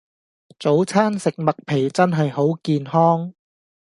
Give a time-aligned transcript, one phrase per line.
[0.57, 3.35] 早餐食麥皮真係好健康